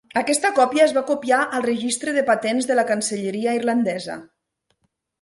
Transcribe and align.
Aquesta 0.19 0.49
còpia 0.59 0.81
es 0.85 0.95
va 0.99 1.03
copiar 1.09 1.41
al 1.59 1.67
registre 1.67 2.15
de 2.17 2.25
patents 2.31 2.71
de 2.73 2.81
la 2.81 2.89
cancelleria 2.91 3.57
irlandesa. 3.63 4.21